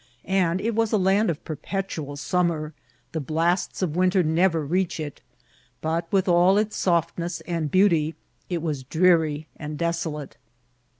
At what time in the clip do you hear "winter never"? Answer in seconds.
3.95-4.65